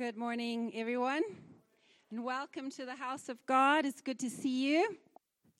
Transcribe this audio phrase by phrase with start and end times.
[0.00, 1.20] Good morning, everyone,
[2.10, 3.84] and welcome to the house of God.
[3.84, 4.96] It's good to see you.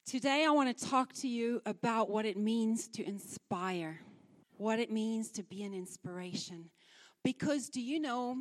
[0.07, 4.01] Today, I want to talk to you about what it means to inspire,
[4.57, 6.71] what it means to be an inspiration.
[7.23, 8.39] Because do you know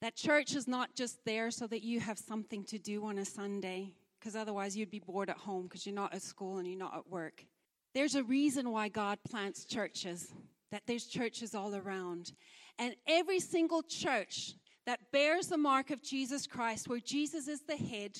[0.00, 3.24] that church is not just there so that you have something to do on a
[3.26, 3.92] Sunday?
[4.18, 6.96] Because otherwise, you'd be bored at home because you're not at school and you're not
[6.96, 7.44] at work.
[7.92, 10.32] There's a reason why God plants churches,
[10.70, 12.32] that there's churches all around.
[12.78, 14.54] And every single church
[14.86, 18.16] that bears the mark of Jesus Christ, where Jesus is the head,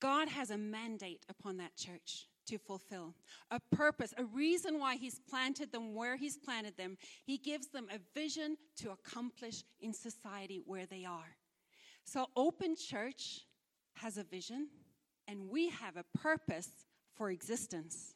[0.00, 3.14] God has a mandate upon that church to fulfill,
[3.50, 6.96] a purpose, a reason why He's planted them where He's planted them.
[7.24, 11.36] He gives them a vision to accomplish in society where they are.
[12.04, 13.46] So, Open Church
[13.94, 14.68] has a vision,
[15.26, 16.68] and we have a purpose
[17.14, 18.14] for existence.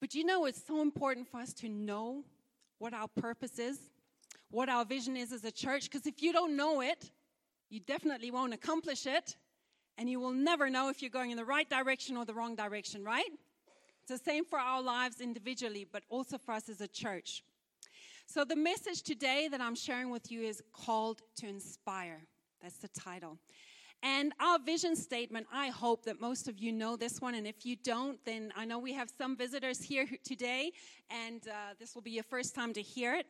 [0.00, 2.24] But you know, it's so important for us to know
[2.78, 3.78] what our purpose is
[4.50, 7.10] what our vision is as a church, because if you don't know it,
[7.68, 9.36] you definitely won't accomplish it,
[9.96, 12.56] and you will never know if you're going in the right direction or the wrong
[12.56, 13.30] direction, right?
[14.02, 17.44] It's the same for our lives individually, but also for us as a church.
[18.26, 22.22] So, the message today that I'm sharing with you is called to inspire.
[22.62, 23.38] That's the title.
[24.02, 27.34] And our vision statement, I hope that most of you know this one.
[27.34, 30.72] And if you don't, then I know we have some visitors here today,
[31.10, 33.26] and uh, this will be your first time to hear it.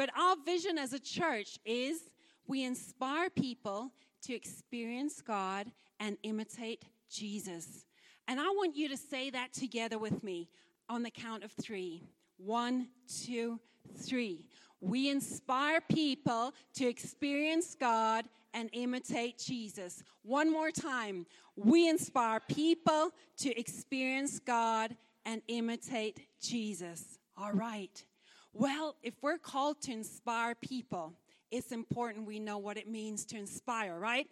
[0.00, 2.08] But our vision as a church is
[2.46, 7.84] we inspire people to experience God and imitate Jesus.
[8.26, 10.48] And I want you to say that together with me
[10.88, 12.02] on the count of three.
[12.38, 12.88] One,
[13.26, 13.60] two,
[13.94, 14.46] three.
[14.80, 18.24] We inspire people to experience God
[18.54, 20.02] and imitate Jesus.
[20.22, 21.26] One more time.
[21.56, 23.10] We inspire people
[23.40, 27.18] to experience God and imitate Jesus.
[27.36, 28.02] All right.
[28.52, 31.14] Well, if we're called to inspire people,
[31.50, 34.26] it's important we know what it means to inspire, right?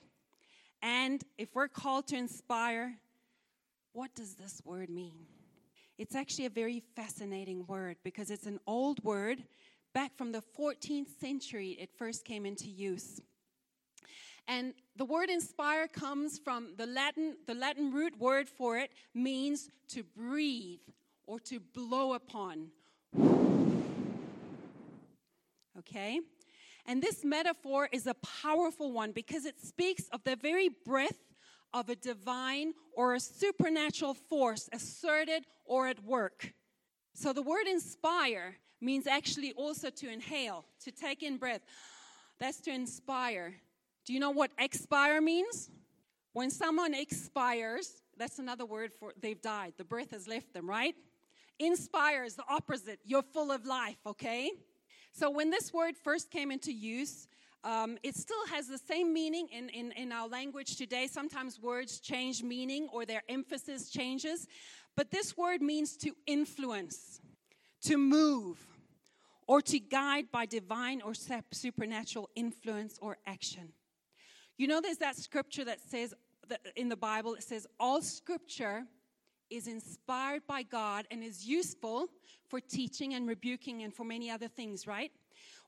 [0.82, 2.98] And if we're called to inspire,
[3.92, 5.26] what does this word mean?
[5.98, 9.44] It's actually a very fascinating word because it's an old word.
[9.94, 13.20] Back from the 14th century, it first came into use.
[14.46, 19.68] And the word inspire comes from the Latin, the Latin root word for it means
[19.88, 20.80] to breathe
[21.26, 22.68] or to blow upon.
[25.78, 26.20] Okay?
[26.86, 31.18] And this metaphor is a powerful one because it speaks of the very breath
[31.74, 36.54] of a divine or a supernatural force asserted or at work.
[37.12, 41.60] So the word inspire means actually also to inhale, to take in breath.
[42.38, 43.54] That's to inspire.
[44.06, 45.70] Do you know what expire means?
[46.32, 49.74] When someone expires, that's another word for they've died.
[49.76, 50.94] The breath has left them, right?
[51.58, 53.00] Inspire is the opposite.
[53.04, 54.52] You're full of life, okay?
[55.18, 57.26] So when this word first came into use,
[57.64, 61.08] um, it still has the same meaning in, in, in our language today.
[61.08, 64.46] Sometimes words change meaning or their emphasis changes.
[64.96, 67.20] But this word means to influence,
[67.82, 68.58] to move,
[69.48, 73.72] or to guide by divine or supernatural influence or action.
[74.56, 76.14] You know, there's that scripture that says,
[76.48, 78.84] that in the Bible, it says, all scripture
[79.50, 82.08] is inspired by God and is useful
[82.48, 85.12] for teaching and rebuking and for many other things, right?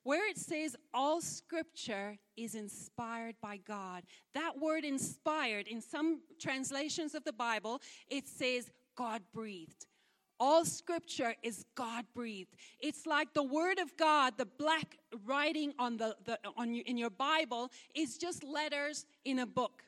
[0.03, 4.03] Where it says all scripture is inspired by God,
[4.35, 9.87] that word inspired, in some translations of the Bible, it says God breathed.
[10.39, 12.57] All scripture is God breathed.
[12.81, 16.97] It's like the word of God, the black writing on the, the on you, in
[16.97, 19.83] your Bible is just letters in a book.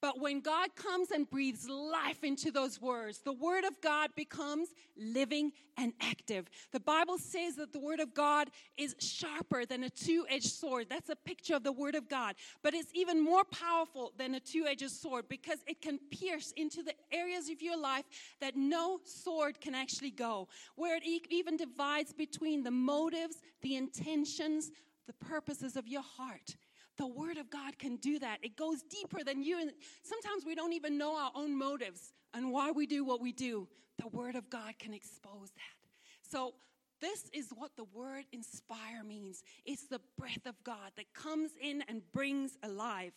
[0.00, 4.70] But when God comes and breathes life into those words, the Word of God becomes
[4.96, 6.48] living and active.
[6.72, 10.86] The Bible says that the Word of God is sharper than a two edged sword.
[10.88, 12.34] That's a picture of the Word of God.
[12.62, 16.82] But it's even more powerful than a two edged sword because it can pierce into
[16.82, 18.04] the areas of your life
[18.40, 24.70] that no sword can actually go, where it even divides between the motives, the intentions,
[25.06, 26.56] the purposes of your heart.
[27.00, 28.40] The Word of God can do that.
[28.42, 29.58] It goes deeper than you.
[29.58, 33.32] And sometimes we don't even know our own motives and why we do what we
[33.32, 33.66] do.
[33.98, 36.30] The Word of God can expose that.
[36.30, 36.52] So,
[37.00, 41.82] this is what the word inspire means it's the breath of God that comes in
[41.88, 43.14] and brings alive.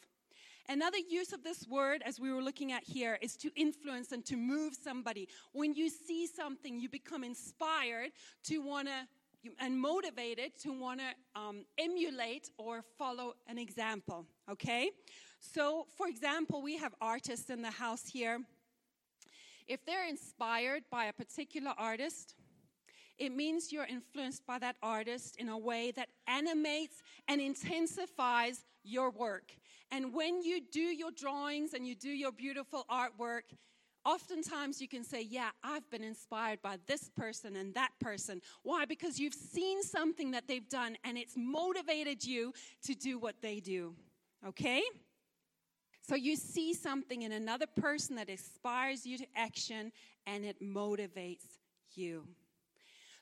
[0.70, 4.26] Another use of this word, as we were looking at here, is to influence and
[4.28, 5.28] to move somebody.
[5.52, 8.12] When you see something, you become inspired
[8.46, 9.08] to want to
[9.60, 14.25] and motivated to want to um, emulate or follow an example.
[14.50, 14.92] Okay?
[15.40, 18.40] So, for example, we have artists in the house here.
[19.68, 22.36] If they're inspired by a particular artist,
[23.18, 29.12] it means you're influenced by that artist in a way that animates and intensifies your
[29.12, 29.51] work.
[29.92, 33.44] And when you do your drawings and you do your beautiful artwork,
[34.06, 38.42] oftentimes you can say, Yeah, I've been inspired by this person and that person.
[38.64, 38.86] Why?
[38.86, 42.54] Because you've seen something that they've done and it's motivated you
[42.84, 43.96] to do what they do.
[44.48, 44.84] Okay?
[46.02, 49.92] So you see something in another person that inspires you to action
[50.28, 51.60] and it motivates
[51.96, 52.28] you.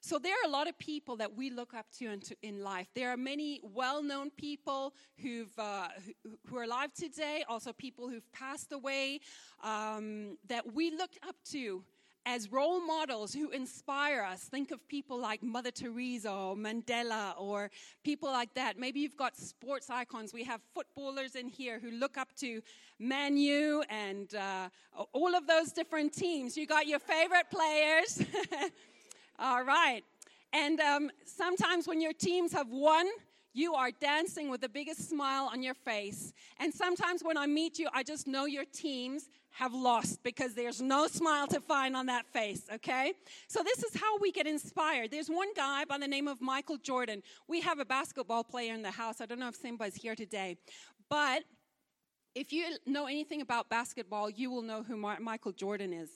[0.04, 2.88] So there are a lot of people that we look up to in, life.
[2.96, 5.90] There are many well-known people who've uh,
[6.24, 9.20] who, who, are alive today, also people who've passed away
[9.64, 11.84] um, that we look up to
[12.26, 14.42] as role models who inspire us.
[14.42, 17.70] Think of people like Mother Teresa or Mandela or
[18.04, 18.80] people like that.
[18.80, 20.34] Maybe you've got sports icons.
[20.34, 22.62] We have footballers in here who look up to
[23.00, 24.70] Man U and uh,
[25.14, 26.58] all of those different teams.
[26.58, 28.24] You got your favorite players.
[29.42, 30.04] All right.
[30.54, 33.08] And um, sometimes when your teams have won,
[33.54, 36.32] you are dancing with the biggest smile on your face.
[36.60, 40.80] And sometimes when I meet you, I just know your teams have lost because there's
[40.80, 43.14] no smile to find on that face, okay?
[43.48, 45.10] So this is how we get inspired.
[45.10, 47.24] There's one guy by the name of Michael Jordan.
[47.48, 49.22] We have a basketball player in the house.
[49.22, 50.56] I don't know if Simba's here today.
[51.10, 51.46] But
[52.36, 56.12] if you know anything about basketball, you will know who Michael Jordan is.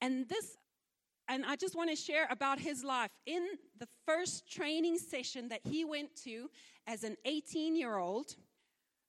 [0.00, 0.56] And this
[1.30, 3.12] and I just want to share about his life.
[3.24, 3.46] In
[3.78, 6.50] the first training session that he went to
[6.88, 8.34] as an 18 year old,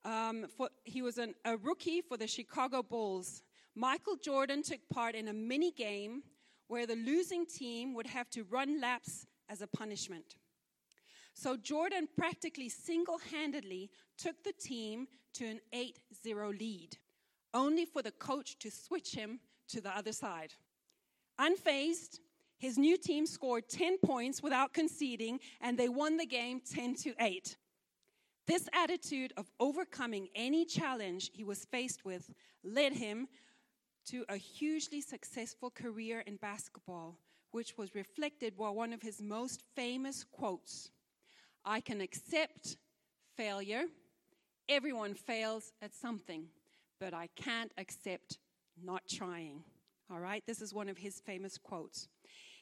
[0.06, 3.42] um, for, he was an, a rookie for the Chicago Bulls.
[3.76, 6.22] Michael Jordan took part in a mini game
[6.68, 10.36] where the losing team would have to run laps as a punishment.
[11.34, 13.90] So Jordan practically single handedly
[14.20, 16.98] took the team to an 8 0 lead,
[17.54, 19.40] only for the coach to switch him
[19.70, 20.54] to the other side.
[21.40, 22.20] Unfazed,
[22.58, 27.14] his new team scored 10 points without conceding, and they won the game 10 to
[27.20, 27.58] 8.
[28.48, 32.34] This attitude of overcoming any challenge he was faced with
[32.64, 33.28] led him
[34.08, 37.18] to a hugely successful career in basketball,
[37.52, 40.92] which was reflected by one of his most famous quotes
[41.64, 42.78] I can accept
[43.38, 43.84] failure.
[44.68, 46.48] Everyone fails at something,
[47.00, 48.40] but I can't accept
[48.84, 49.64] not trying.
[50.12, 52.10] All right, this is one of his famous quotes.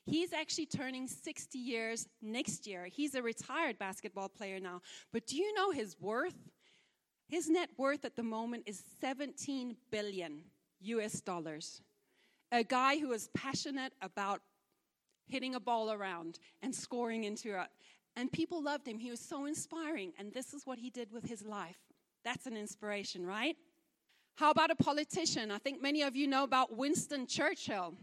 [0.06, 2.86] He's actually turning 60 years next year.
[2.86, 4.82] He's a retired basketball player now.
[5.12, 6.38] But do you know his worth?
[7.28, 10.44] His net worth at the moment is 17 billion
[10.82, 11.82] US dollars.
[12.52, 14.42] A guy who is passionate about
[15.28, 17.68] hitting a ball around and scoring into it.
[18.16, 19.00] And people loved him.
[19.00, 20.14] He was so inspiring.
[20.18, 21.78] And this is what he did with his life.
[22.24, 23.56] That's an inspiration, right?
[24.40, 25.52] How about a politician?
[25.52, 27.94] I think many of you know about Winston Churchill.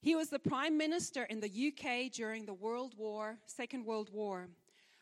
[0.00, 4.48] He was the prime minister in the UK during the World War, Second World War,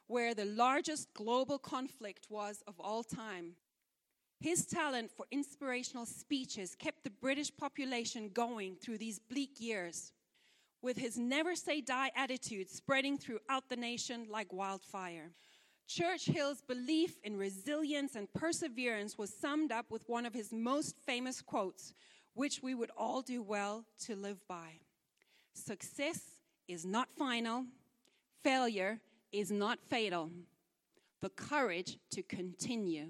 [0.09, 3.53] where the largest global conflict was of all time.
[4.41, 10.13] His talent for inspirational speeches kept the British population going through these bleak years,
[10.83, 15.31] with his never say die attitude spreading throughout the nation like wildfire.
[15.91, 21.43] Churchill's belief in resilience and perseverance was summed up with one of his most famous
[21.43, 21.95] quotes,
[22.35, 24.79] which we would all do well to live by
[25.53, 26.21] Success
[26.69, 27.65] is not final,
[28.45, 29.01] failure
[29.33, 30.31] is not fatal.
[31.21, 33.09] The courage to continue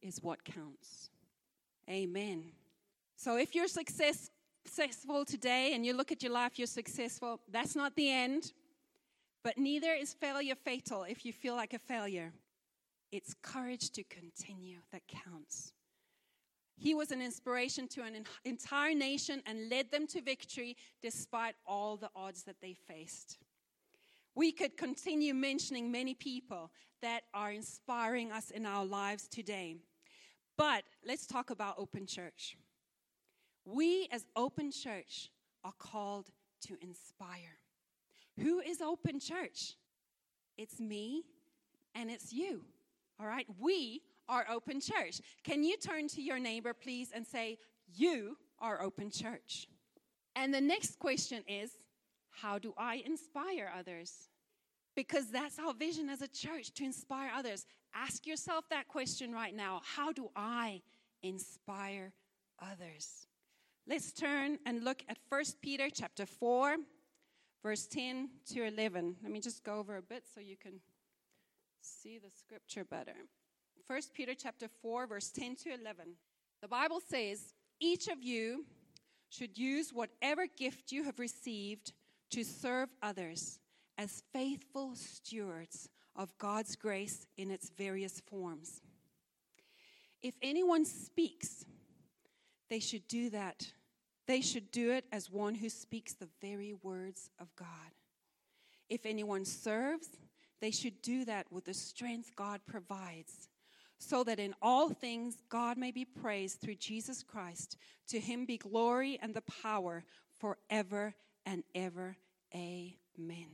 [0.00, 1.10] is what counts.
[1.90, 2.44] Amen.
[3.16, 4.30] So if you're success,
[4.64, 8.52] successful today and you look at your life, you're successful, that's not the end.
[9.44, 12.32] But neither is failure fatal if you feel like a failure.
[13.10, 15.72] It's courage to continue that counts.
[16.76, 21.96] He was an inspiration to an entire nation and led them to victory despite all
[21.96, 23.38] the odds that they faced.
[24.34, 26.70] We could continue mentioning many people
[27.02, 29.76] that are inspiring us in our lives today.
[30.56, 32.56] But let's talk about Open Church.
[33.64, 35.30] We, as Open Church,
[35.64, 36.28] are called
[36.66, 37.58] to inspire.
[38.40, 39.74] Who is open church?
[40.56, 41.24] It's me
[41.94, 42.62] and it's you.
[43.20, 43.46] All right?
[43.58, 45.20] We are open church.
[45.42, 47.58] Can you turn to your neighbor, please, and say,
[47.94, 49.68] You are open church?
[50.36, 51.70] And the next question is,
[52.30, 54.28] How do I inspire others?
[54.94, 57.66] Because that's our vision as a church to inspire others.
[57.94, 59.80] Ask yourself that question right now.
[59.84, 60.82] How do I
[61.22, 62.12] inspire
[62.60, 63.26] others?
[63.86, 66.76] Let's turn and look at 1 Peter chapter 4
[67.62, 69.16] verse 10 to 11.
[69.22, 70.80] Let me just go over a bit so you can
[71.80, 73.14] see the scripture better.
[73.86, 76.14] 1 Peter chapter 4 verse 10 to 11.
[76.60, 78.66] The Bible says, "Each of you
[79.28, 81.92] should use whatever gift you have received
[82.30, 83.58] to serve others
[83.96, 88.80] as faithful stewards of God's grace in its various forms.
[90.22, 91.64] If anyone speaks,
[92.68, 93.72] they should do that.
[94.28, 97.66] They should do it as one who speaks the very words of God.
[98.90, 100.08] If anyone serves,
[100.60, 103.48] they should do that with the strength God provides,
[103.98, 107.78] so that in all things God may be praised through Jesus Christ.
[108.08, 110.04] To him be glory and the power
[110.38, 111.14] forever
[111.46, 112.16] and ever.
[112.54, 113.48] Amen.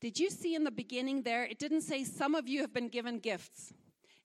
[0.00, 1.44] Did you see in the beginning there?
[1.44, 3.72] It didn't say some of you have been given gifts,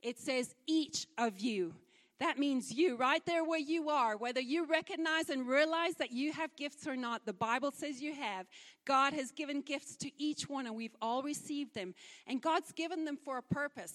[0.04, 1.74] it says each of you.
[2.20, 6.34] That means you, right there where you are, whether you recognize and realize that you
[6.34, 8.46] have gifts or not, the Bible says you have.
[8.86, 11.94] God has given gifts to each one, and we've all received them.
[12.28, 13.94] And God's given them for a purpose.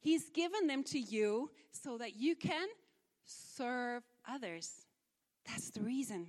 [0.00, 2.68] He's given them to you so that you can
[3.26, 4.86] serve others.
[5.46, 6.28] That's the reason.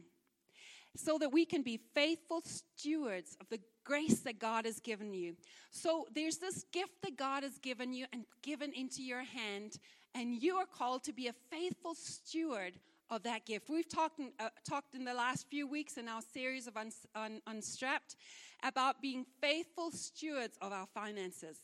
[0.97, 5.35] So that we can be faithful stewards of the grace that God has given you.
[5.71, 9.77] So there's this gift that God has given you and given into your hand,
[10.15, 12.73] and you are called to be a faithful steward
[13.09, 13.69] of that gift.
[13.69, 16.91] We've talked uh, talked in the last few weeks in our series of un,
[17.45, 18.15] Unstrapped
[18.63, 21.59] about being faithful stewards of our finances.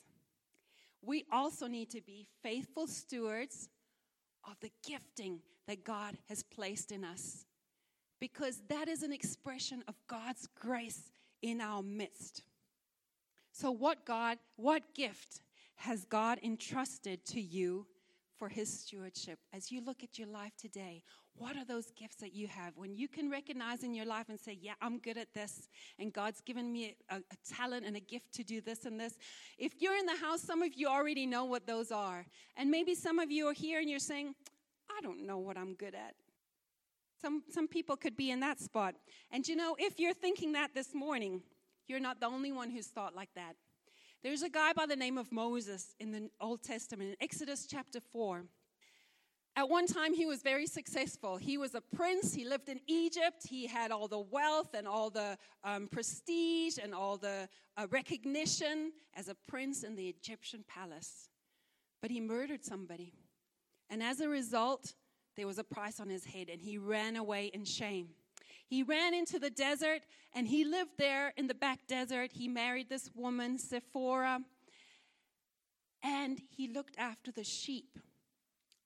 [1.02, 3.70] We also need to be faithful stewards
[4.48, 7.46] of the gifting that God has placed in us
[8.20, 12.44] because that is an expression of God's grace in our midst.
[13.52, 15.42] So, what God, what gift
[15.76, 17.88] has God entrusted to you
[18.42, 19.38] for his stewardship.
[19.54, 21.04] As you look at your life today,
[21.36, 22.76] what are those gifts that you have?
[22.76, 25.70] When you can recognize in your life and say, Yeah, I'm good at this,
[26.00, 29.20] and God's given me a, a, talent and a gift to do this and this.
[29.60, 32.26] If you're in the house, some of you already know what those are.
[32.58, 34.34] And maybe some of you are here and you're saying,
[34.90, 36.16] I don't know what I'm good at.
[37.22, 38.96] Some, some people could be in that spot.
[39.30, 41.44] And you know, if you're thinking that this morning,
[41.88, 43.56] you're not the only one who's thought like that.
[44.24, 48.00] There's a guy by the name of Moses in the Old Testament, in Exodus chapter
[48.00, 48.44] 4.
[49.56, 51.38] At one time, he was very successful.
[51.38, 52.32] He was a prince.
[52.32, 53.48] He lived in Egypt.
[53.50, 58.92] He had all the wealth and all the um, prestige and all the uh, recognition
[59.16, 61.30] as a prince in the Egyptian palace.
[62.00, 63.14] But he murdered somebody.
[63.90, 64.94] And as a result,
[65.36, 68.10] there was a price on his head, and he ran away in shame.
[68.72, 72.32] He ran into the desert and he lived there in the back desert.
[72.32, 74.40] He married this woman, Zipporah,
[76.02, 78.00] and he looked after the sheep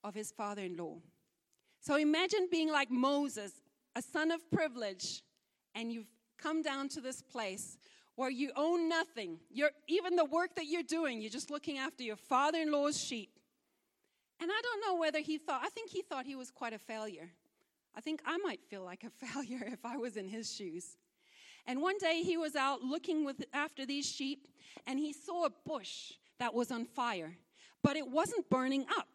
[0.03, 0.95] of his father in law.
[1.81, 3.61] So imagine being like Moses,
[3.95, 5.21] a son of privilege,
[5.75, 6.09] and you've
[6.41, 7.77] come down to this place
[8.15, 9.37] where you own nothing.
[9.51, 12.99] You're, even the work that you're doing, you're just looking after your father in law's
[12.99, 13.29] sheep.
[14.41, 16.79] And I don't know whether he thought, I think he thought he was quite a
[16.79, 17.29] failure.
[17.95, 20.97] I think I might feel like a failure if I was in his shoes.
[21.67, 24.47] And one day he was out looking with, after these sheep
[24.85, 27.37] and he saw a bush that was on fire,
[27.81, 29.07] but it wasn't burning up.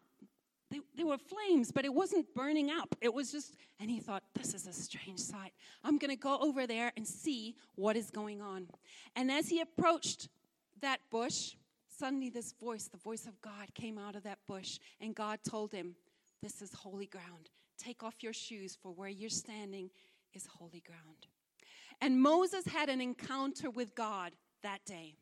[0.95, 2.95] there were flames, but it wasn't burning up.
[2.99, 5.53] It was just, and he thought, this is a strange sight.
[5.83, 8.67] I'm going to go over there and see what is going on.
[9.15, 10.27] And as he approached
[10.81, 11.55] that bush,
[11.87, 15.71] suddenly this voice, the voice of God, came out of that bush, and God told
[15.71, 15.95] him,
[16.41, 17.49] This is holy ground.
[17.81, 19.89] Take off your shoes, for where you're standing
[20.33, 21.27] is holy ground.
[21.99, 25.15] And Moses had an encounter with God that day.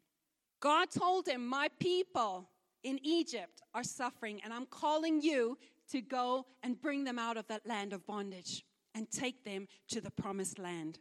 [0.60, 2.50] God told him, My people
[2.84, 5.58] in Egypt are suffering, and I'm calling you
[5.92, 10.02] to go and bring them out of that land of bondage and take them to
[10.02, 11.00] the promised land.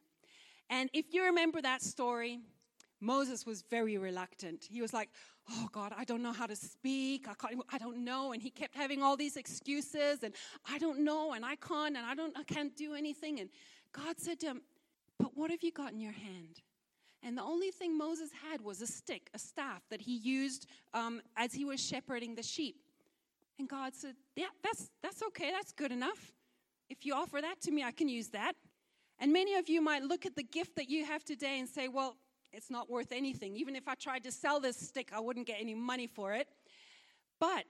[0.70, 2.40] And if you remember that story,
[3.00, 4.66] Moses was very reluctant.
[4.70, 5.08] He was like,
[5.50, 7.26] Oh God, I don't know how to speak.
[7.28, 8.32] I, can't, I don't know.
[8.32, 10.34] And he kept having all these excuses and
[10.70, 13.40] I don't know and I can't and I, don't, I can't do anything.
[13.40, 13.48] And
[13.92, 14.62] God said to him,
[15.18, 16.60] But what have you got in your hand?
[17.22, 21.20] And the only thing Moses had was a stick, a staff that he used um,
[21.36, 22.76] as he was shepherding the sheep.
[23.58, 25.50] And God said, Yeah, that's, that's okay.
[25.50, 26.32] That's good enough.
[26.90, 28.54] If you offer that to me, I can use that.
[29.18, 31.88] And many of you might look at the gift that you have today and say,
[31.88, 32.16] Well,
[32.52, 33.56] it's not worth anything.
[33.56, 36.48] Even if I tried to sell this stick, I wouldn't get any money for it.
[37.40, 37.64] But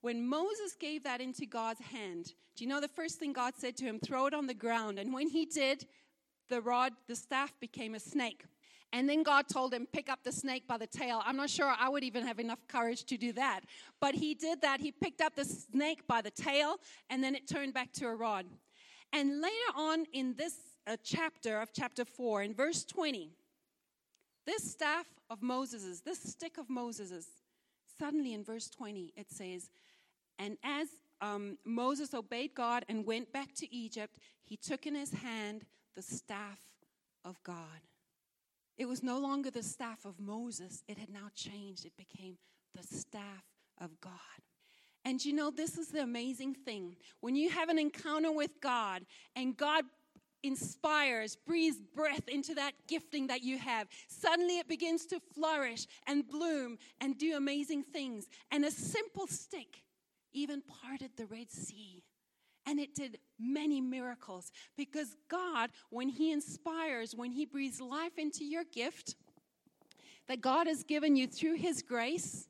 [0.00, 3.76] when Moses gave that into God's hand, do you know the first thing God said
[3.78, 3.98] to him?
[3.98, 4.98] Throw it on the ground.
[4.98, 5.86] And when he did,
[6.48, 8.44] the rod, the staff became a snake.
[8.92, 11.22] And then God told him, pick up the snake by the tail.
[11.24, 13.60] I'm not sure I would even have enough courage to do that.
[14.00, 14.80] But he did that.
[14.80, 16.76] He picked up the snake by the tail,
[17.10, 18.46] and then it turned back to a rod.
[19.12, 20.54] And later on in this
[20.86, 23.30] uh, chapter of chapter 4, in verse 20,
[24.48, 27.26] this staff of Moses's, this stick of Moses's,
[27.98, 29.68] suddenly in verse 20 it says,
[30.38, 30.88] And as
[31.20, 36.00] um, Moses obeyed God and went back to Egypt, he took in his hand the
[36.00, 36.60] staff
[37.26, 37.82] of God.
[38.78, 41.84] It was no longer the staff of Moses, it had now changed.
[41.84, 42.38] It became
[42.74, 43.44] the staff
[43.78, 44.12] of God.
[45.04, 46.96] And you know, this is the amazing thing.
[47.20, 49.02] When you have an encounter with God
[49.36, 49.84] and God
[50.42, 56.28] inspires, breathes breath into that gifting that you have, suddenly it begins to flourish and
[56.28, 58.28] bloom and do amazing things.
[58.50, 59.82] And a simple stick
[60.32, 62.02] even parted the Red Sea.
[62.66, 68.44] And it did many miracles because God, when He inspires, when He breathes life into
[68.44, 69.16] your gift
[70.28, 72.48] that God has given you through His grace,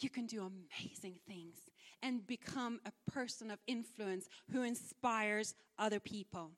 [0.00, 1.56] you can do amazing things
[2.02, 6.50] and become a person of influence who inspires other people.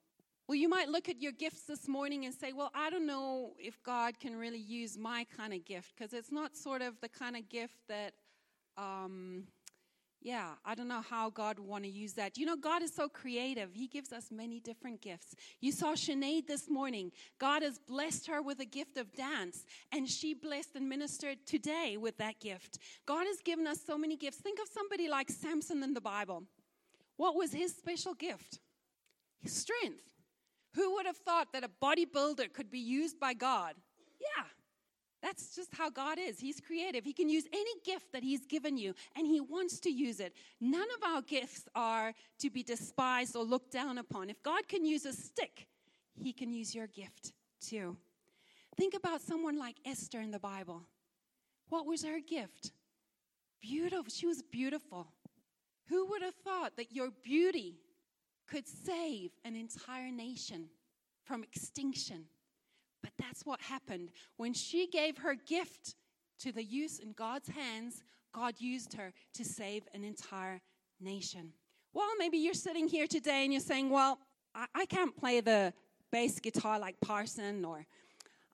[0.49, 3.53] Well, you might look at your gifts this morning and say, Well, I don't know
[3.59, 7.09] if God can really use my kind of gift because it's not sort of the
[7.09, 8.15] kind of gift that
[8.79, 9.45] um,
[10.23, 12.39] yeah, I don't know how God would want to use that.
[12.39, 13.75] You know, God is so creative.
[13.75, 15.35] He gives us many different gifts.
[15.61, 17.13] You saw Sinead this morning.
[17.39, 21.97] God has blessed her with a gift of dance, and she blessed and ministered today
[21.99, 22.79] with that gift.
[23.07, 24.39] God has given us so many gifts.
[24.39, 26.45] Think of somebody like Samson in the Bible.
[27.17, 28.59] What was his special gift?
[29.41, 30.18] His strength.
[30.75, 33.75] Who would have thought that a bodybuilder could be used by God?
[34.21, 34.45] Yeah,
[35.23, 36.39] that's just how God is.
[36.39, 37.05] He's creative.
[37.05, 40.35] He can use any gift that He's given you, and He wants to use it.
[40.61, 44.31] None of our gifts are to be despised or looked down upon.
[44.31, 45.67] If God can use a stick,
[46.15, 47.97] He can use your gift too.
[48.77, 50.83] Think about someone like Esther in the Bible.
[51.69, 52.73] What was her gift?
[53.61, 54.05] Beautiful.
[54.09, 55.09] She was beautiful.
[55.89, 57.81] Who would have thought that your beauty
[58.51, 60.69] could save an entire nation
[61.25, 62.25] from extinction?
[63.03, 64.11] But that's what happened.
[64.37, 65.95] When she gave her gift
[66.41, 70.61] to the use in God's hands, God used her to save an entire
[71.01, 71.53] nation.
[71.93, 74.19] Well, maybe you're sitting here today and you're saying, Well,
[74.55, 75.73] I, I can't play the
[76.11, 77.87] bass guitar like Parson, or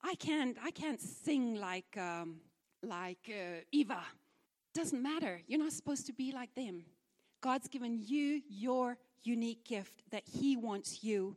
[0.02, 2.37] I can't, I can't sing like, um,
[2.83, 4.02] like uh, Eva.
[4.74, 5.40] Doesn't matter.
[5.46, 6.85] You're not supposed to be like them.
[7.40, 11.37] God's given you your unique gift that He wants you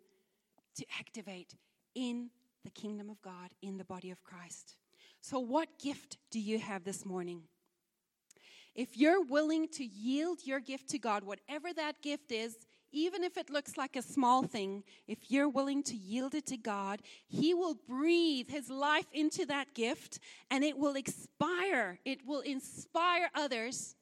[0.75, 1.55] to activate
[1.95, 2.29] in
[2.63, 4.75] the kingdom of God in the body of Christ.
[5.21, 7.43] So, what gift do you have this morning?
[8.75, 12.55] If you're willing to yield your gift to God, whatever that gift is,
[12.91, 16.57] even if it looks like a small thing, if you're willing to yield it to
[16.57, 20.19] God, He will breathe His life into that gift
[20.49, 21.99] and it will expire.
[22.05, 23.95] It will inspire others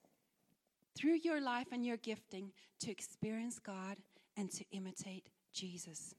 [0.98, 3.98] through your life and your gifting to experience God
[4.38, 6.16] and to imitate Jesus.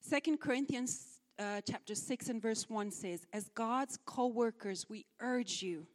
[0.00, 5.62] Second Corinthians uh, chapter 6 and verse 1 says, As God's co workers, we urge
[5.62, 5.86] you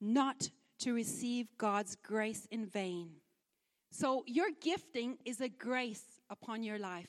[0.00, 3.10] not to receive God's grace in vain.
[3.90, 7.08] So, your gifting is a grace upon your life.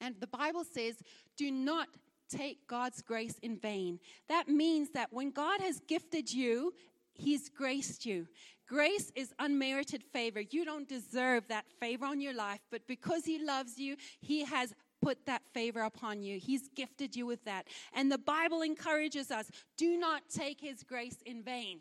[0.00, 0.96] And the Bible says,
[1.36, 1.88] Do not
[2.28, 4.00] take God's grace in vain.
[4.28, 6.72] That means that when God has gifted you,
[7.14, 8.26] He's graced you.
[8.68, 10.40] Grace is unmerited favor.
[10.40, 14.74] You don't deserve that favor on your life, but because He loves you, He has
[15.00, 16.38] put that favor upon you.
[16.38, 17.66] He's gifted you with that.
[17.92, 21.80] And the Bible encourages us do not take His grace in vain.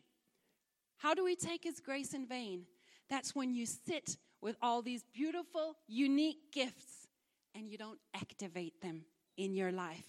[0.97, 2.65] How do we take His grace in vain?
[3.09, 7.07] That's when you sit with all these beautiful, unique gifts
[7.53, 9.03] and you don't activate them
[9.37, 10.07] in your life.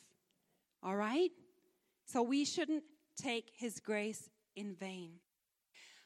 [0.82, 1.30] All right?
[2.06, 2.84] So we shouldn't
[3.16, 5.12] take His grace in vain.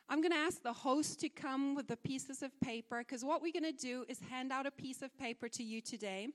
[0.08, 3.42] I'm going to ask the host to come with the pieces of paper because what
[3.42, 6.28] we're going to do is hand out a piece of paper to you today.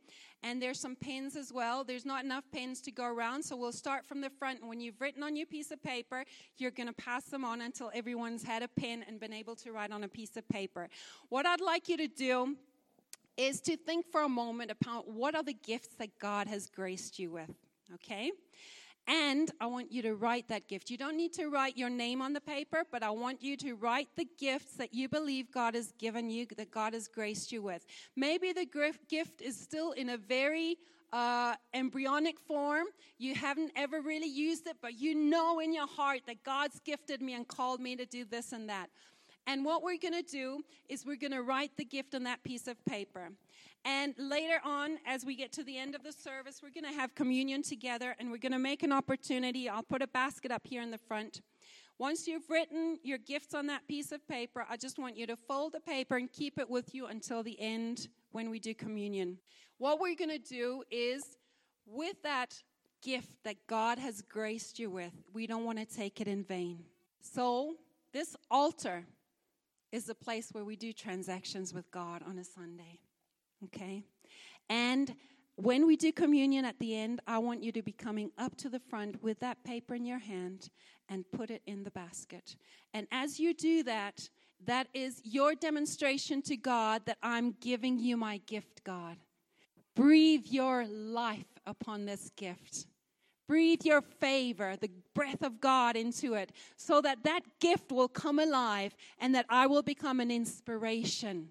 [0.44, 1.86] And there's some pens as well.
[1.86, 4.60] There's not enough pens to go around, so we'll start from the front.
[4.60, 6.26] And when you've written on your piece of paper,
[6.58, 9.72] you're going to pass them on until everyone's had a pen and been able to
[9.72, 10.90] write on a piece of paper.
[11.30, 12.58] What I'd like you to do
[13.38, 17.20] is to think for a moment about what are the gifts that God has graced
[17.20, 17.56] you with,
[17.94, 18.32] okay?
[19.08, 20.90] And I want you to write that gift.
[20.90, 23.74] You don't need to write your name on the paper, but I want you to
[23.74, 27.62] write the gifts that you believe God has given you, that God has graced you
[27.62, 27.86] with.
[28.16, 28.68] Maybe the
[29.10, 30.78] gift is still in a very
[31.12, 32.86] uh, embryonic form.
[33.18, 37.22] You haven't ever really used it, but you know in your heart that God's gifted
[37.22, 38.90] me and called me to do this and that.
[39.48, 42.44] And what we're going to do is we're going to write the gift on that
[42.44, 43.32] piece of paper.
[43.84, 47.00] And later on, as we get to the end of the service, we're going to
[47.00, 49.68] have communion together and we're going to make an opportunity.
[49.68, 51.42] I'll put a basket up here in the front.
[51.98, 55.36] Once you've written your gifts on that piece of paper, I just want you to
[55.36, 59.38] fold the paper and keep it with you until the end when we do communion.
[59.78, 61.24] What we're going to do is,
[61.86, 62.56] with that
[63.02, 66.86] gift that God has graced you with, we don't want to take it in vain.
[67.20, 67.76] So,
[68.14, 69.06] this altar
[69.92, 73.00] is the place where we do transactions with God on a Sunday.
[73.66, 74.04] Okay?
[74.70, 75.14] And
[75.56, 78.70] when we do communion at the end, I want you to be coming up to
[78.70, 80.70] the front with that paper in your hand
[81.10, 82.56] and put it in the basket.
[82.94, 84.30] And as you do that,
[84.66, 89.18] that is your demonstration to God that I'm giving you my gift, God.
[89.96, 92.88] Breathe your life upon this gift.
[93.48, 98.40] Breathe your favor, the breath of God into it, so that that gift will come
[98.40, 101.50] alive and that I will become an inspiration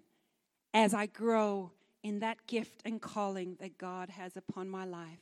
[0.73, 5.21] as I grow in that gift and calling that God has upon my life.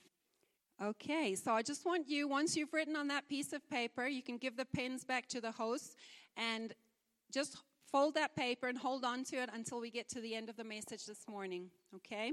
[0.80, 4.22] Okay, so I just want you, once you've written on that piece of paper, you
[4.22, 5.96] can give the pens back to the host
[6.36, 6.72] and
[7.32, 7.56] just
[7.90, 10.56] fold that paper and hold on to it until we get to the end of
[10.56, 11.68] the message this morning.
[11.96, 12.32] Okay?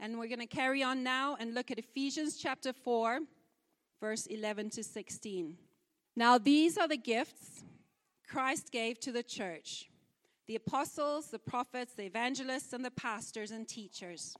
[0.00, 3.20] And we're going to carry on now and look at Ephesians chapter 4,
[4.00, 5.56] verse 11 to 16.
[6.16, 7.62] Now, these are the gifts
[8.28, 9.88] Christ gave to the church
[10.46, 14.36] the apostles, the prophets, the evangelists, and the pastors and teachers.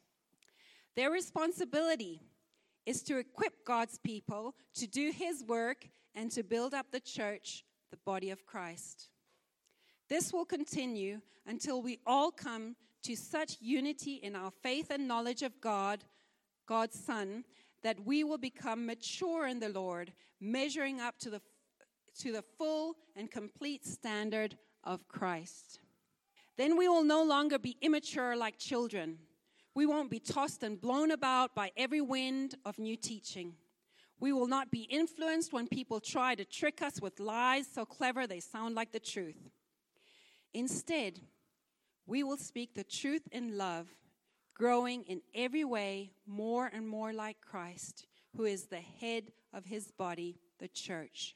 [0.96, 2.20] Their responsibility
[2.86, 7.64] is to equip God's people to do his work and to build up the church,
[7.90, 9.08] the body of Christ.
[10.08, 15.42] This will continue until we all come to such unity in our faith and knowledge
[15.42, 16.04] of God,
[16.66, 17.44] God's Son,
[17.82, 21.42] that we will become mature in the Lord, measuring up to the,
[22.20, 25.80] to the full and complete standard of Christ.
[26.56, 29.18] Then we will no longer be immature like children.
[29.74, 33.54] We won't be tossed and blown about by every wind of new teaching.
[34.20, 38.26] We will not be influenced when people try to trick us with lies so clever
[38.26, 39.50] they sound like the truth.
[40.52, 41.20] Instead,
[42.06, 43.88] we will speak the truth in love,
[44.54, 49.90] growing in every way more and more like Christ, who is the head of his
[49.90, 51.34] body, the church.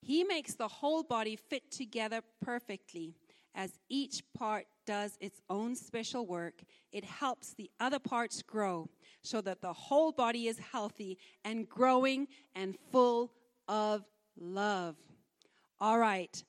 [0.00, 3.16] He makes the whole body fit together perfectly
[3.54, 8.88] as each part does its own special work, it helps the other parts grow
[9.22, 13.32] so that the whole body is healthy and growing and full
[13.68, 14.04] of
[14.38, 14.96] love.
[15.80, 16.42] All right.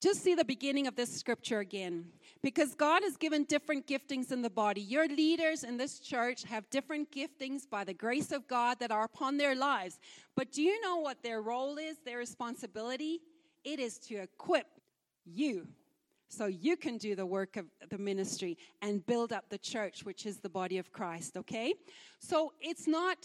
[0.00, 2.06] Just see the beginning of this scripture again.
[2.40, 4.80] Because God has given different giftings in the body.
[4.80, 9.04] Your leaders in this church have different giftings by the grace of God that are
[9.04, 9.98] upon their lives.
[10.36, 13.20] But do you know what their role is, their responsibility?
[13.64, 14.66] It is to equip
[15.32, 15.68] you
[16.28, 20.26] so you can do the work of the ministry and build up the church, which
[20.26, 21.74] is the body of Christ, okay?
[22.20, 23.16] So it's not,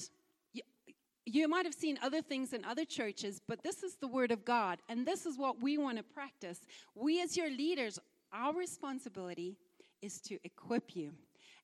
[1.26, 4.46] you might have seen other things in other churches, but this is the word of
[4.46, 6.62] God, and this is what we want to practice.
[6.96, 8.00] We, as your leaders,
[8.32, 9.58] our responsibility
[10.02, 11.12] is to equip you.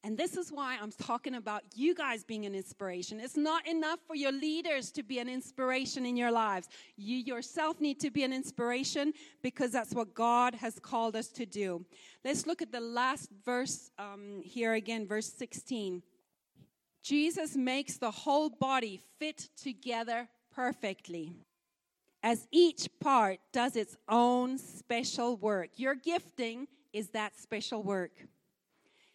[0.04, 3.20] And this is why I'm talking about you guys being an inspiration.
[3.20, 6.70] It's not enough for your leaders to be an inspiration in your lives.
[6.96, 11.46] You yourself need to be an inspiration because that's what God has called us to
[11.46, 11.86] do.
[12.24, 16.02] Let's look at the last verse um, here again, verse 16.
[17.04, 21.34] Jesus makes the whole body fit together perfectly
[22.24, 25.72] as each part does its own special work.
[25.76, 28.12] Your gifting is that special work.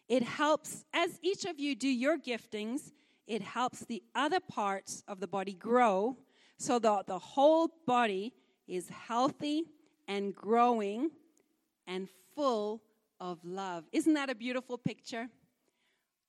[0.07, 2.91] It helps, as each of you do your giftings,
[3.27, 6.17] it helps the other parts of the body grow
[6.57, 8.33] so that the whole body
[8.67, 9.65] is healthy
[10.07, 11.09] and growing
[11.87, 12.81] and full
[13.19, 13.85] of love.
[13.91, 15.27] Isn't that a beautiful picture?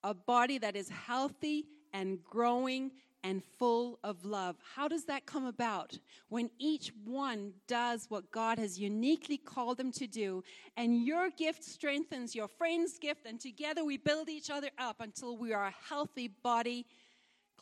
[0.02, 4.56] A body that is healthy and growing and full of love.
[4.74, 5.98] How does that come about?
[6.28, 10.44] When each one does what God has uniquely called them to do,
[10.76, 15.36] and your gift strengthens your friend's gift, and together we build each other up until
[15.36, 16.86] we are a healthy body,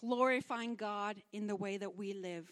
[0.01, 2.51] glorifying God in the way that we live.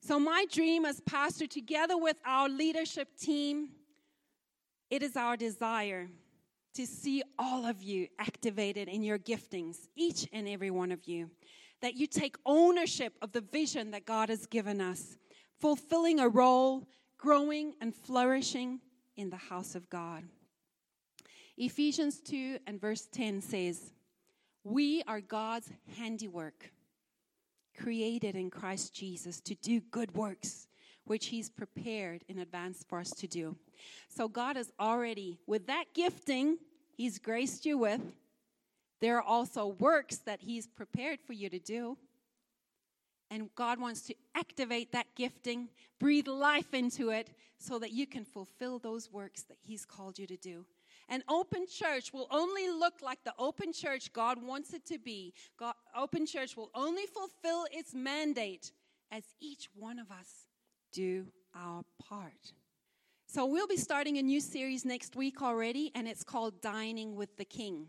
[0.00, 3.70] So, my dream as pastor, together with our leadership team,
[4.90, 6.08] it is our desire
[6.74, 11.30] to see all of you activated in your giftings, each and every one of you
[11.80, 15.16] that you take ownership of the vision that God has given us,
[15.60, 18.80] fulfilling a role, growing and flourishing
[19.16, 20.24] in the house of God.
[21.56, 23.92] Ephesians 2 and verse 10 says,
[24.62, 26.70] We are God's handiwork,
[27.76, 30.68] created in Christ Jesus to do good works,
[31.04, 33.56] which He's prepared in advance for us to do.
[34.08, 36.58] So, God has already, with that gifting
[36.96, 38.02] He's graced you with,
[39.00, 41.96] there are also works that He's prepared for you to do.
[43.30, 45.68] And God wants to activate that gifting,
[46.00, 50.26] breathe life into it, so that you can fulfill those works that He's called you
[50.26, 50.64] to do.
[51.10, 55.32] An open church will only look like the open church God wants it to be.
[55.58, 58.72] God, open church will only fulfill its mandate
[59.10, 60.46] as each one of us
[60.92, 62.52] do our part.
[63.26, 67.36] So, we'll be starting a new series next week already, and it's called Dining with
[67.36, 67.86] the King.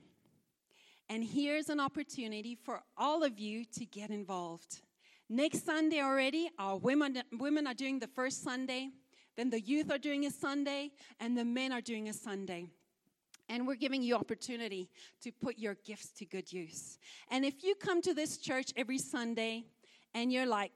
[1.11, 4.81] And here's an opportunity for all of you to get involved.
[5.27, 8.89] Next Sunday already, our women, women are doing the first Sunday.
[9.35, 12.67] then the youth are doing a Sunday, and the men are doing a Sunday.
[13.47, 14.89] And we're giving you opportunity
[15.23, 16.99] to put your gifts to good use.
[17.31, 19.63] And if you come to this church every Sunday
[20.13, 20.71] and you're like,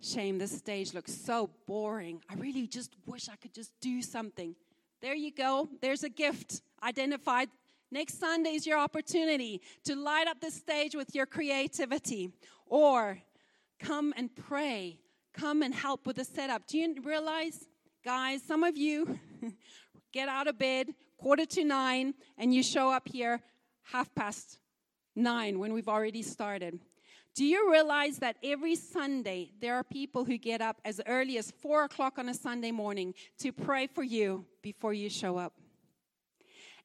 [0.00, 2.20] shame, this stage looks so boring.
[2.28, 4.54] I really just wish I could just do something.
[5.00, 5.68] There you go.
[5.80, 7.48] There's a gift identified.
[7.92, 12.30] Next Sunday is your opportunity to light up the stage with your creativity.
[12.64, 13.18] Or
[13.78, 14.98] come and pray.
[15.34, 16.66] Come and help with the setup.
[16.66, 17.68] Do you realize,
[18.02, 19.18] guys, some of you
[20.12, 23.42] get out of bed, quarter to nine, and you show up here
[23.82, 24.58] half past
[25.14, 26.80] nine when we've already started.
[27.34, 31.50] Do you realize that every Sunday there are people who get up as early as
[31.50, 35.61] four o'clock on a Sunday morning to pray for you before you show up?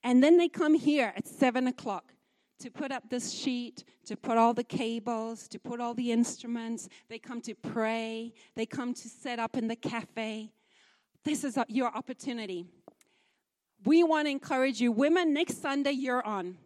[0.04, 2.14] And then they come here at seven o'clock
[2.60, 6.90] to put up this sheet, to put all the cables, to put all the instruments.
[7.10, 8.34] They come to pray.
[8.56, 10.52] They come to set up in the cafe.
[11.24, 12.68] This is your opportunity
[13.86, 14.92] we want to encourage you.
[14.92, 16.58] Women, next Sunday, you're on.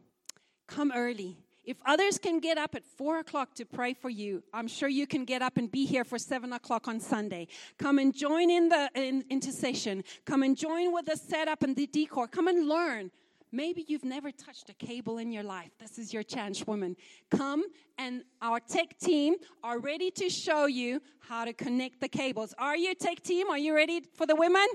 [0.68, 1.38] Come early.
[1.64, 5.06] If others can get up at four o'clock to pray for you, I'm sure you
[5.06, 7.48] can get up and be here for seven o'clock on Sunday.
[7.78, 10.04] Come and join in the in, intercession.
[10.26, 12.28] Come and join with the setup and the decor.
[12.28, 13.12] Come and learn.
[13.52, 15.72] Maybe you've never touched a cable in your life.
[15.80, 16.96] This is your chance, woman.
[17.30, 17.64] Come
[17.98, 22.54] and our tech team are ready to show you how to connect the cables.
[22.58, 23.50] Are you, tech team?
[23.50, 24.66] Are you ready for the women?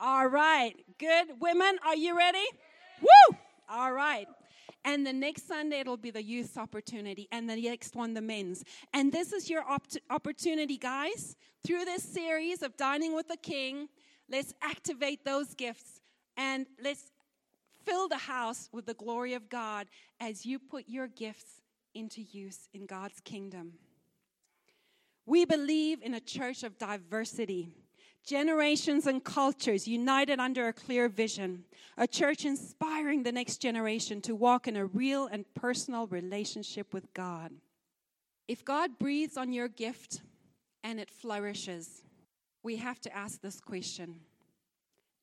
[0.00, 0.74] All right.
[0.98, 1.40] Good.
[1.40, 2.44] Women, are you ready?
[3.00, 3.36] Woo!
[3.68, 4.26] All right.
[4.84, 7.28] And the next Sunday, it'll be the youth opportunity.
[7.32, 8.64] And the next one, the men's.
[8.92, 11.36] And this is your op- opportunity, guys.
[11.66, 13.88] Through this series of Dining with the King,
[14.30, 16.00] let's activate those gifts
[16.36, 17.10] and let's
[17.86, 19.86] fill the house with the glory of God
[20.20, 21.62] as you put your gifts
[21.94, 23.74] into use in God's kingdom.
[25.24, 27.74] We believe in a church of diversity
[28.26, 31.64] generations and cultures united under a clear vision,
[31.96, 37.14] a church inspiring the next generation to walk in a real and personal relationship with
[37.14, 37.52] God.
[38.48, 40.22] If God breathes on your gift
[40.82, 42.02] and it flourishes,
[42.64, 44.16] we have to ask this question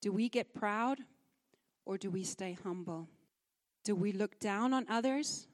[0.01, 0.99] Do we get proud
[1.85, 3.07] or do we stay humble?
[3.83, 5.47] Do we look down on others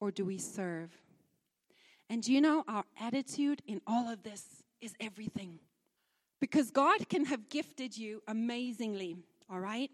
[0.00, 0.90] or do we serve?
[2.10, 5.58] And you know our attitude in all of this is everything.
[6.40, 9.16] Because God can have gifted you amazingly,
[9.48, 9.90] all right?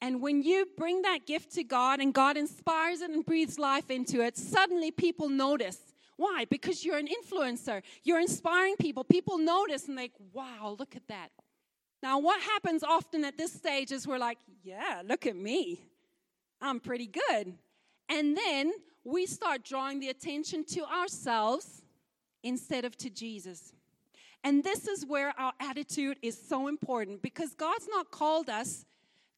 [0.00, 3.90] And when you bring that gift to God and God inspires it and breathes life
[3.90, 5.78] into it, suddenly people notice.
[6.16, 6.46] Why?
[6.48, 7.82] Because you're an influencer.
[8.04, 9.04] You're inspiring people.
[9.04, 11.30] People notice and like, wow, look at that.
[12.02, 15.80] Now, what happens often at this stage is we're like, yeah, look at me.
[16.60, 17.54] I'm pretty good.
[18.08, 18.72] And then
[19.04, 21.82] we start drawing the attention to ourselves
[22.42, 23.72] instead of to Jesus.
[24.42, 28.86] And this is where our attitude is so important because God's not called us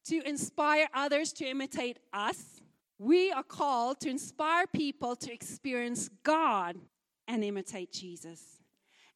[0.05, 2.61] to inspire others to imitate us.
[2.99, 6.77] We are called to inspire people to experience God
[7.27, 8.52] and imitate Jesus.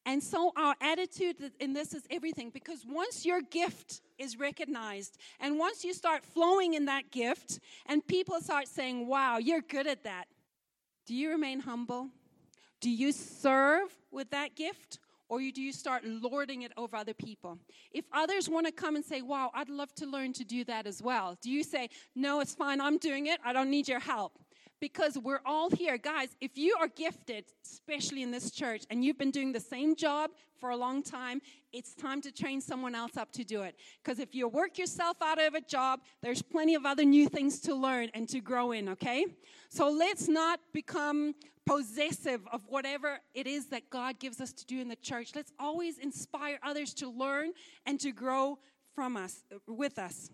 [0.08, 5.58] And so our attitude in this is everything because once your gift is recognized and
[5.58, 10.04] once you start flowing in that gift and people start saying, wow, you're good at
[10.04, 10.24] that,
[11.06, 12.08] do you remain humble?
[12.80, 14.98] Do you serve with that gift?
[15.30, 17.58] or do you start lording it over other people?
[17.92, 20.86] If others want to come and say, Wow, I'd love to learn to do that
[20.86, 24.00] as well, do you say, No, it's fine, I'm doing it, I don't need your
[24.00, 24.38] help?
[24.80, 25.98] Because we're all here.
[25.98, 29.96] Guys, if you are gifted, especially in this church, and you've been doing the same
[29.96, 31.40] job for a long time,
[31.72, 33.76] it's time to train someone else up to do it.
[34.02, 37.60] Because if you work yourself out of a job, there's plenty of other new things
[37.60, 39.26] to learn and to grow in, okay?
[39.68, 41.34] So let's not become
[41.66, 45.32] possessive of whatever it is that God gives us to do in the church.
[45.34, 47.52] Let's always inspire others to learn
[47.84, 48.58] and to grow
[48.94, 50.30] from us, with us.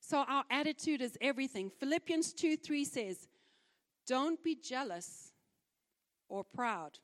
[0.00, 1.70] So our attitude is everything.
[1.80, 3.28] Philippians 2 3 says,
[4.06, 5.32] Don't be jealous
[6.28, 6.98] or proud,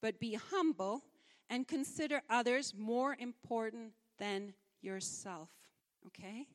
[0.00, 1.02] but be humble
[1.50, 5.50] and consider others more important than yourself.
[6.06, 6.46] Okay?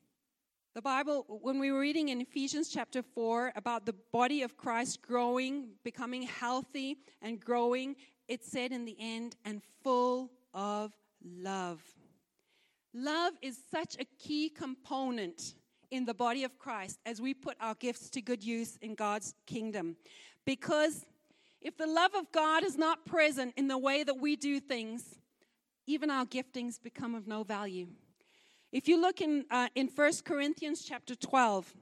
[0.74, 5.02] The Bible, when we were reading in Ephesians chapter 4 about the body of Christ
[5.02, 7.94] growing, becoming healthy and growing,
[8.26, 10.92] it said in the end, and full of
[11.24, 11.80] love.
[12.92, 15.54] Love is such a key component
[15.94, 19.34] in the body of Christ as we put our gifts to good use in God's
[19.46, 19.96] kingdom.
[20.44, 21.06] Because
[21.60, 25.14] if the love of God is not present in the way that we do things,
[25.86, 27.86] even our giftings become of no value.
[28.72, 31.72] If you look in, uh, in 1 Corinthians chapter 12,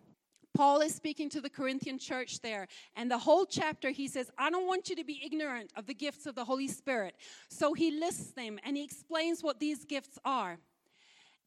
[0.54, 2.68] Paul is speaking to the Corinthian church there.
[2.94, 5.94] And the whole chapter, he says, I don't want you to be ignorant of the
[5.94, 7.14] gifts of the Holy Spirit.
[7.48, 10.58] So he lists them and he explains what these gifts are.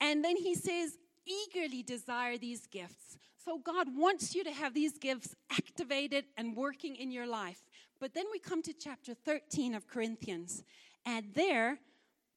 [0.01, 3.17] And then he says, eagerly desire these gifts.
[3.43, 7.63] So God wants you to have these gifts activated and working in your life.
[7.99, 10.63] But then we come to chapter 13 of Corinthians,
[11.05, 11.79] and there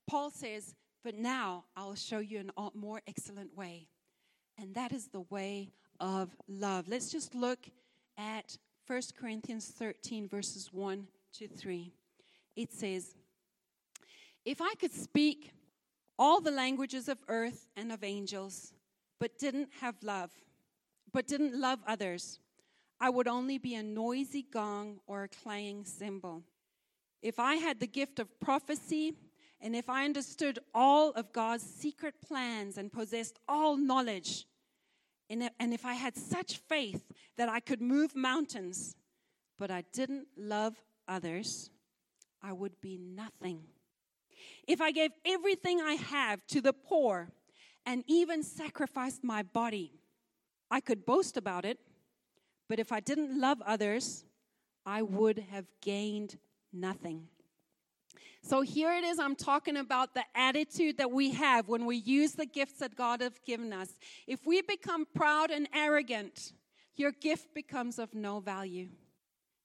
[0.08, 0.74] Paul says,
[1.04, 3.88] But now I'll show you a more excellent way.
[4.58, 5.70] And that is the way
[6.00, 6.88] of love.
[6.88, 7.58] Let's just look
[8.16, 11.92] at 1 Corinthians 13, verses 1 to 3.
[12.56, 13.14] It says,
[14.44, 15.52] If I could speak
[16.18, 18.72] all the languages of earth and of angels,
[19.20, 20.30] but didn't have love,
[21.12, 22.38] but didn't love others,
[23.00, 26.42] I would only be a noisy gong or a clanging cymbal.
[27.22, 29.14] If I had the gift of prophecy,
[29.60, 34.46] and if I understood all of God's secret plans and possessed all knowledge,
[35.28, 37.02] and if I had such faith
[37.36, 38.96] that I could move mountains,
[39.58, 40.76] but I didn't love
[41.06, 41.70] others,
[42.42, 43.62] I would be nothing.
[44.66, 47.30] If I gave everything I have to the poor
[47.88, 49.90] and even sacrificed my body,
[50.70, 51.78] I could boast about it,
[52.68, 54.26] but if I didn't love others,
[54.84, 56.36] I would have gained
[56.70, 57.28] nothing.
[58.42, 62.32] So here it is, I'm talking about the attitude that we have when we use
[62.32, 63.88] the gifts that God has given us.
[64.26, 66.52] If we become proud and arrogant,
[66.94, 68.88] your gift becomes of no value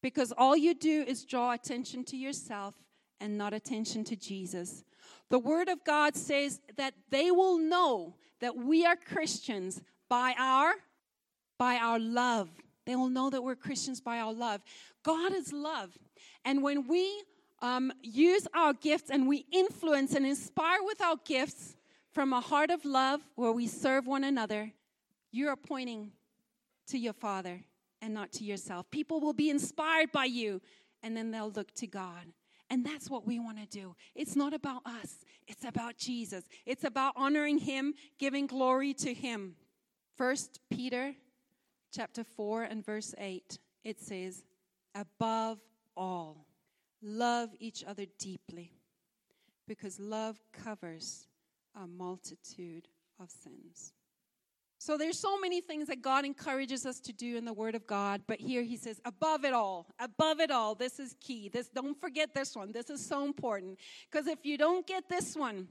[0.01, 2.75] because all you do is draw attention to yourself
[3.19, 4.85] and not attention to Jesus.
[5.29, 10.73] The Word of God says that they will know that we are Christians by our
[11.57, 12.49] by our love.
[12.85, 14.61] They will know that we're Christians by our love.
[15.03, 15.97] God is love.
[16.43, 17.23] And when we
[17.61, 21.77] um, use our gifts and we influence and inspire with our gifts
[22.11, 24.73] from a heart of love where we serve one another,
[25.31, 26.11] you're pointing
[26.87, 27.63] to your Father
[28.01, 28.91] and not to yourself.
[28.91, 30.61] People will be inspired by you
[31.01, 32.25] and then they'll look to God.
[32.73, 33.95] And that's what we want to do.
[34.15, 36.43] It's not about us, it's about Jesus.
[36.65, 39.53] It's about honoring Him, giving glory to Him.
[40.17, 41.13] First Peter
[41.91, 44.43] chapter 4 and verse 8, it says,
[44.95, 45.59] Above
[45.95, 46.47] all,
[47.03, 48.71] love each other deeply,
[49.67, 51.27] because love covers
[51.79, 52.87] a multitude
[53.19, 53.93] of sins.
[54.85, 57.87] So there's so many things that God encourages us to do in the Word of
[57.87, 61.47] God, but here He says, above it all, above it all, this is key.
[61.47, 62.73] This don't forget this one.
[62.73, 63.79] This is so important
[64.11, 65.69] because if you don't get this one,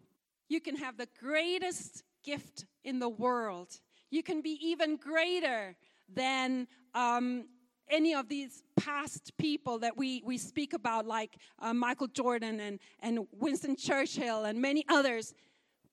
[0.49, 3.81] you can have the greatest gift in the world.
[4.11, 5.77] You can be even greater
[6.09, 7.45] than um,
[7.91, 12.79] any of these past people that we, we speak about, like uh, Michael Jordan and,
[13.01, 15.35] and Winston Churchill and many others.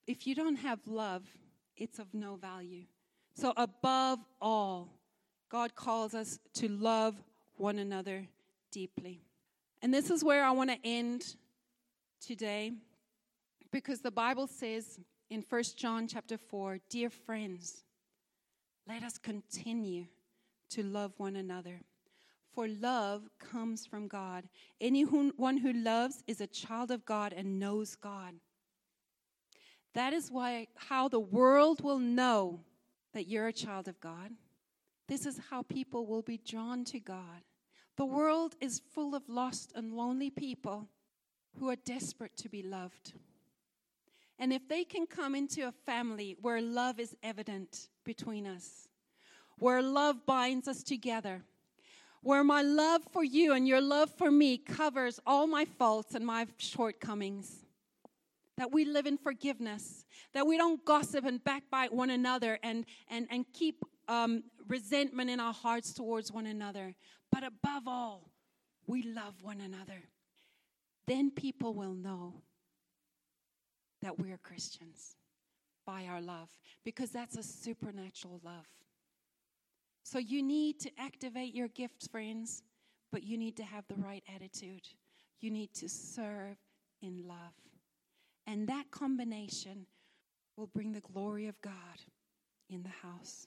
[0.08, 1.25] If you don't have love,
[1.75, 2.86] it's of no value.
[3.39, 4.89] So, above all,
[5.47, 7.15] God calls us to love
[7.56, 8.28] one another
[8.69, 9.21] deeply.
[9.82, 11.38] And this is where I want to end
[12.19, 12.73] today
[13.71, 14.99] because the Bible says
[15.30, 17.86] in 1 John chapter 4, dear friends,
[18.86, 20.08] let us continue
[20.71, 21.80] to love one another.
[22.54, 24.49] For love comes from God.
[24.82, 28.34] Anyone who loves is a child of God and knows God.
[29.93, 32.65] That is why how the world will know
[33.13, 34.32] that you're a child of God.
[35.08, 37.43] This is how people will be drawn to God.
[37.98, 40.88] The world is full of lost and lonely people
[41.58, 43.13] who are desperate to be loved.
[44.38, 48.88] And if they can come into a family where love is evident between us,
[49.58, 51.43] where love binds us together,
[52.22, 56.26] where my love for you and your love for me covers all my faults and
[56.26, 57.65] my shortcomings,
[58.60, 63.25] that we live in forgiveness, that we don't gossip and backbite one another and, and,
[63.31, 66.94] and keep um, resentment in our hearts towards one another.
[67.31, 68.31] But above all,
[68.86, 70.04] we love one another.
[71.08, 72.42] Then people will know
[74.02, 75.15] that we're Christians
[75.88, 76.50] by our love
[76.83, 78.67] because that's a supernatural love.
[80.04, 82.63] So you need to activate your gifts, friends,
[83.10, 84.86] but you need to have the right attitude.
[85.40, 86.58] You need to serve
[87.02, 87.69] in love.
[88.50, 89.85] And that combination
[90.58, 92.02] will bring the glory of God
[92.67, 93.45] in the house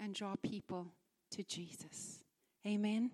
[0.00, 0.88] and draw people
[1.30, 2.24] to Jesus.
[2.66, 3.12] Amen.